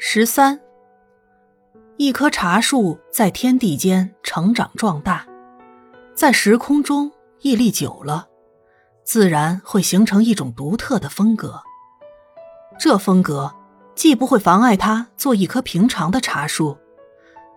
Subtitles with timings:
[0.00, 0.60] 十三，
[1.96, 5.26] 一棵茶树在天地间成长壮大，
[6.14, 7.10] 在时空中
[7.40, 8.28] 屹立久了，
[9.02, 11.60] 自然会形成一种独特的风格。
[12.78, 13.52] 这风格
[13.96, 16.78] 既不会妨碍它做一棵平常的茶树，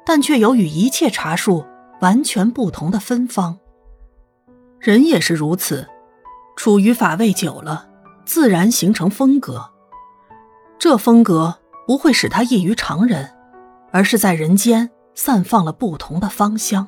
[0.04, 1.64] 但却有与一切茶树
[2.02, 3.60] 完全不同的芬芳。
[4.80, 5.88] 人也是如此，
[6.56, 7.88] 处于法位久了，
[8.26, 9.70] 自然形成风格。
[10.80, 11.60] 这风格。
[11.92, 13.30] 不会使它异于常人，
[13.92, 16.88] 而是在人间散放了不同的芳香。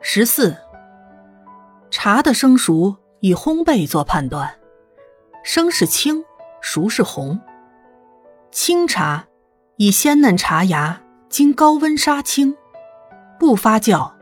[0.00, 0.56] 十四，
[1.90, 4.56] 茶的生熟以烘焙做判断，
[5.42, 6.24] 生是青，
[6.60, 7.40] 熟是红。
[8.52, 9.26] 青茶
[9.78, 12.56] 以鲜嫩茶芽经高温杀青，
[13.36, 14.12] 不发酵，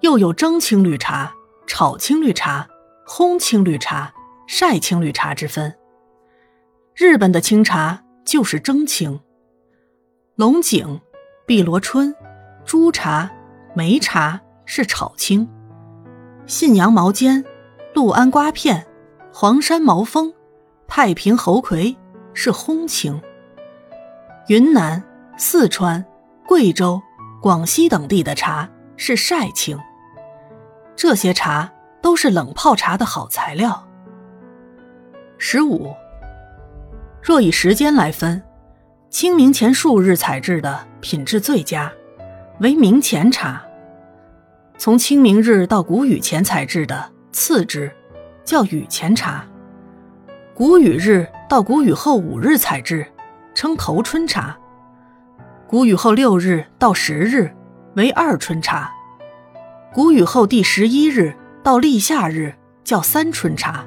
[0.00, 1.34] 又有蒸青绿茶、
[1.66, 2.66] 炒青绿茶、
[3.06, 4.14] 烘青绿茶、
[4.46, 5.76] 晒青绿茶之分。
[6.94, 8.03] 日本的青茶。
[8.34, 9.20] 就是蒸青。
[10.34, 11.00] 龙井、
[11.46, 12.12] 碧螺春、
[12.64, 13.30] 朱茶、
[13.76, 15.46] 梅茶是炒青；
[16.44, 17.44] 信阳毛尖、
[17.94, 18.84] 六安瓜片、
[19.32, 20.34] 黄山毛峰、
[20.88, 21.96] 太平猴魁
[22.32, 23.22] 是烘青。
[24.48, 25.00] 云南、
[25.36, 26.04] 四川、
[26.44, 27.00] 贵州、
[27.40, 29.78] 广西等地的茶是晒青。
[30.96, 33.86] 这些茶都是冷泡茶的好材料。
[35.38, 35.94] 十五。
[37.24, 38.42] 若以时间来分，
[39.08, 41.90] 清明前数日采制的品质最佳，
[42.60, 43.58] 为明前茶；
[44.76, 47.90] 从清明日到谷雨前采制的次之，
[48.44, 49.40] 叫雨前茶；
[50.52, 53.06] 谷雨日到谷雨后五日采制，
[53.54, 54.54] 称头春茶；
[55.66, 57.50] 谷雨后六日到十日
[57.94, 58.90] 为二春茶；
[59.94, 63.82] 谷雨后第十一日到立夏日叫三春茶；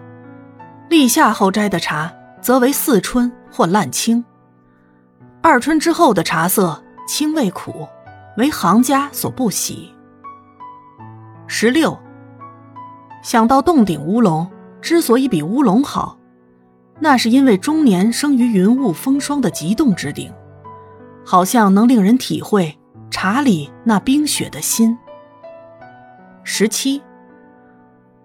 [0.89, 2.11] 立夏后摘的茶。
[2.41, 4.23] 则为四春或烂青。
[5.41, 7.87] 二春之后的茶色清味苦，
[8.37, 9.93] 为行家所不喜。
[11.47, 11.97] 十六，
[13.23, 14.49] 想到洞顶乌龙
[14.81, 16.17] 之所以比乌龙好，
[16.99, 20.31] 那是因为终年生于云雾风霜的极冻之顶，
[21.25, 22.77] 好像能令人体会
[23.09, 24.97] 茶里那冰雪的心。
[26.43, 27.01] 十七，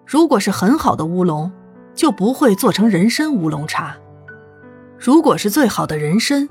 [0.05, 1.51] 如果是很好的乌龙，
[1.93, 3.95] 就不会做成人参乌龙茶。
[5.03, 6.47] 如果是最好的人参，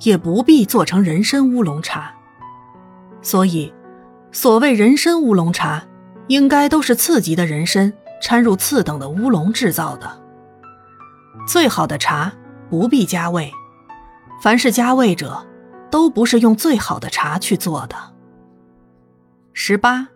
[0.00, 2.12] 也不必做成人参乌龙茶。
[3.22, 3.72] 所以，
[4.32, 5.84] 所谓人参乌龙茶，
[6.26, 10.20] 应该都是次级的人参掺入次等的乌龙制造的。
[11.46, 12.32] 最好的茶
[12.68, 13.52] 不必加味，
[14.42, 15.46] 凡是加味者，
[15.88, 17.94] 都不是用最好的茶去做的。
[19.52, 20.08] 十八，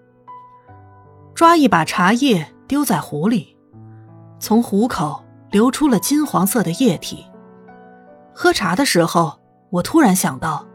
[1.37, 3.57] 抓一把茶叶丢在壶里，
[4.41, 7.25] 从壶口流出了金黄色的液体。
[8.39, 10.67] 喝茶的时候，我突然想到，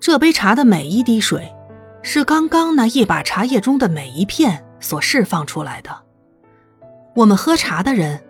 [0.00, 1.54] 这杯茶的每一滴水，
[2.02, 5.96] 是刚刚那一把茶叶中的每一片所释放出来的。
[7.14, 8.20] 我们喝茶的人，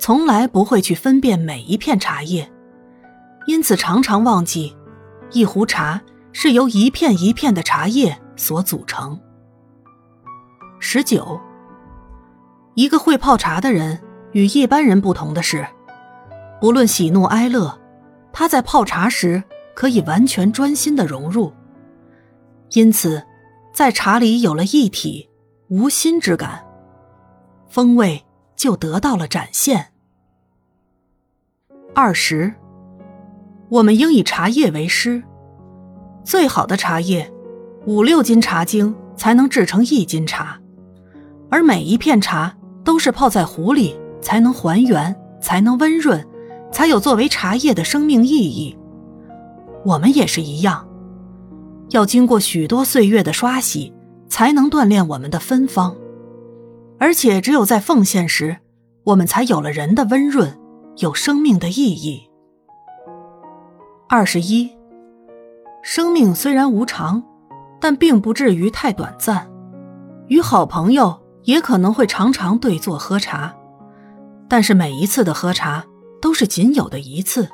[0.00, 2.50] 从来不会去分辨每一片茶叶，
[3.46, 4.76] 因此常常忘记，
[5.30, 6.02] 一壶茶
[6.32, 9.16] 是由一片一片的茶叶所组成。
[10.80, 11.40] 十九，
[12.74, 14.00] 一个会泡茶的人
[14.32, 15.64] 与一般人不同的是。
[16.60, 17.80] 不论喜怒哀乐，
[18.32, 19.42] 他在泡茶时
[19.74, 21.50] 可以完全专心的融入，
[22.72, 23.24] 因此，
[23.72, 25.28] 在茶里有了一体
[25.68, 26.62] 无心之感，
[27.66, 28.22] 风味
[28.54, 29.86] 就得到了展现。
[31.94, 32.52] 二十，
[33.70, 35.22] 我们应以茶叶为师，
[36.22, 37.32] 最好的茶叶，
[37.86, 40.60] 五六斤茶精才能制成一斤茶，
[41.48, 42.54] 而每一片茶
[42.84, 46.22] 都是泡在壶里才能还原，才能温润。
[46.70, 48.76] 才有作为茶叶的生命意义。
[49.84, 50.86] 我们也是一样，
[51.90, 53.92] 要经过许多岁月的刷洗，
[54.28, 55.96] 才能锻炼我们的芬芳。
[56.98, 58.58] 而且，只有在奉献时，
[59.04, 60.58] 我们才有了人的温润，
[60.98, 62.28] 有生命的意义。
[64.06, 64.70] 二十一，
[65.82, 67.22] 生命虽然无常，
[67.80, 69.48] 但并不至于太短暂。
[70.28, 73.54] 与好朋友也可能会常常对坐喝茶，
[74.46, 75.84] 但是每一次的喝茶。
[76.20, 77.48] 都是仅有的一次，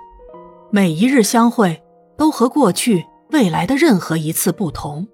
[0.71, 1.83] 每一日相会
[2.17, 5.07] 都和过去、未来的任何一次不同。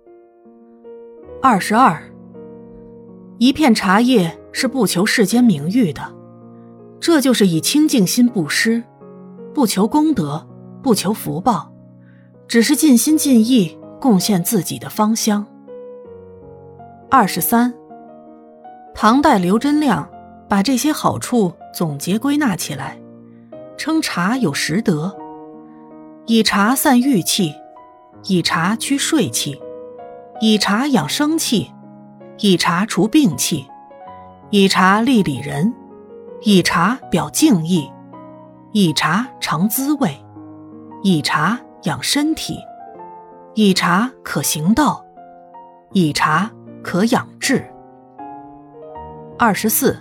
[1.42, 2.02] 二十二，
[3.38, 6.02] 一片茶叶是不求世间名誉的，
[7.00, 8.82] 这就是以清净心布施，
[9.52, 10.46] 不求功德，
[10.82, 11.72] 不求福报，
[12.46, 15.44] 只是尽心尽意贡献自己的芳香。
[17.10, 17.74] 二十三，
[18.94, 20.08] 唐代刘真亮
[20.48, 23.01] 把这些好处总结归纳起来。
[23.76, 25.16] 称茶有十德，
[26.26, 27.54] 以茶散郁气，
[28.24, 29.60] 以茶驱睡气，
[30.40, 31.72] 以茶养生气，
[32.38, 33.66] 以茶除病气，
[34.50, 35.74] 以茶利里人，
[36.42, 37.90] 以茶表敬意，
[38.72, 40.16] 以茶尝滋味，
[41.02, 42.58] 以茶养身体，
[43.54, 45.04] 以茶可行道，
[45.92, 46.50] 以茶
[46.82, 47.64] 可养志。
[49.38, 49.98] 二十四，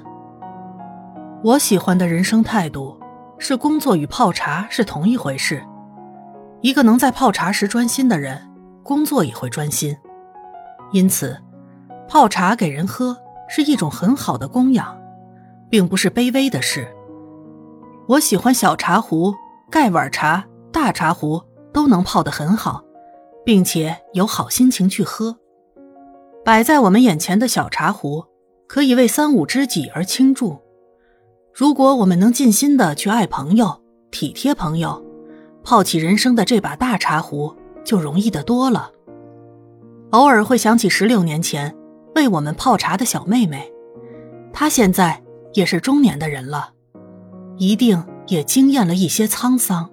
[1.44, 2.96] 我喜欢的人生态度
[3.42, 5.66] 是工作与泡茶是同一回事。
[6.62, 8.48] 一个能在泡茶时专心的人，
[8.84, 9.98] 工作也会专心。
[10.92, 11.36] 因此，
[12.08, 13.18] 泡茶给人喝
[13.50, 14.96] 是一种很好的供养，
[15.72, 16.88] 并不是卑微的事。
[18.08, 19.34] 我喜欢小茶壶、
[19.72, 22.84] 盖碗茶、大茶壶都能泡得很好，
[23.44, 25.36] 并且有好心情去喝。
[26.46, 28.32] 摆在我们眼前的小茶壶。
[28.68, 30.58] 可以为三五知己而倾注。
[31.54, 35.04] 如果我们能尽心的去爱朋友、体贴朋友，
[35.64, 37.54] 泡起人生的这把大茶壶
[37.84, 38.92] 就容易得多了。
[40.12, 41.76] 偶尔会想起十六年前
[42.16, 43.72] 为我们泡茶的小妹妹，
[44.54, 45.22] 她现在
[45.54, 46.70] 也是中年的人了，
[47.58, 49.90] 一定也经验了一些沧桑。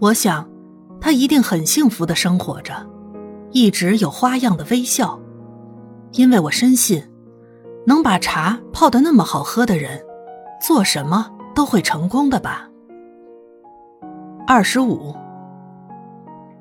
[0.00, 0.48] 我想，
[1.00, 2.86] 她一定很幸福的生活着，
[3.52, 5.20] 一直有花样的微笑，
[6.12, 7.02] 因为我深信。
[7.86, 10.04] 能把茶泡得那么好喝的人，
[10.60, 12.68] 做什么都会成功的吧。
[14.46, 15.14] 二十五，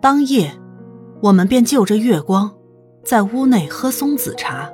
[0.02, 0.52] 当夜，
[1.22, 2.52] 我们便就着月光，
[3.04, 4.70] 在屋内喝松子茶。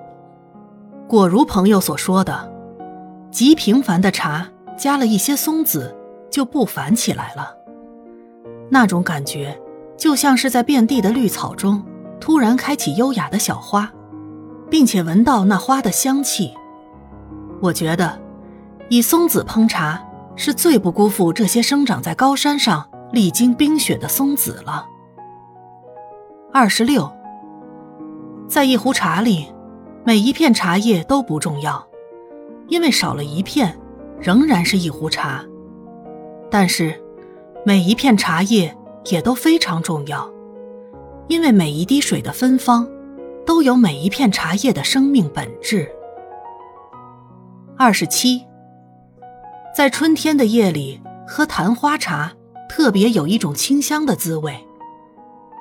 [1.08, 2.52] 果如朋友所说的，
[3.32, 4.48] 极平凡的茶
[4.78, 5.96] 加了一些松子，
[6.30, 7.56] 就不凡起来了。
[8.70, 9.60] 那种感觉，
[9.98, 11.84] 就像是在遍地的绿草中，
[12.20, 13.92] 突然开启优雅的小花。
[14.70, 16.52] 并且闻到那花的香气，
[17.62, 18.20] 我觉得，
[18.90, 20.04] 以松子烹茶
[20.36, 24.86] 是最不辜负这些生长在高山上、历经冰雪的松子了。
[26.52, 27.12] 二十六，
[28.48, 29.52] 在一壶茶里，
[30.04, 31.88] 每一片茶叶都不重要，
[32.68, 33.78] 因为少了一片，
[34.20, 35.44] 仍然是一壶茶。
[36.50, 37.02] 但是，
[37.66, 38.76] 每一片茶叶
[39.06, 40.30] 也都非常重要，
[41.28, 42.88] 因为每一滴水的芬芳。
[43.46, 45.86] 都有每一片茶叶的生命本质。
[47.78, 48.42] 二十七，
[49.76, 52.32] 在春天的夜里喝昙花茶，
[52.70, 54.56] 特别有一种清香的滋味。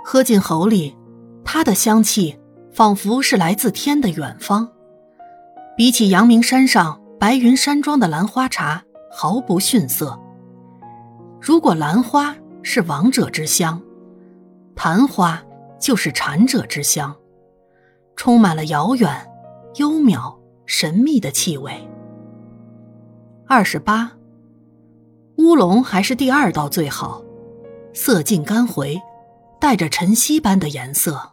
[0.05, 0.95] 喝进喉里，
[1.43, 2.39] 它的香气
[2.75, 4.69] 仿佛是来自天的远方，
[5.77, 10.21] 比起阳明山上白云山庄的兰花茶毫不逊色。
[11.41, 13.81] 如果兰花是王者之香，
[14.75, 15.43] 昙花
[15.81, 17.17] 就是禅者之香。
[18.15, 19.11] 充满了遥远、
[19.77, 20.37] 幽渺、
[20.67, 21.73] 神秘的气味。
[23.55, 24.11] 二十八，
[25.37, 27.23] 乌龙还是第二道最好，
[27.93, 28.99] 色尽甘回，
[29.61, 31.32] 带着晨曦般的颜色。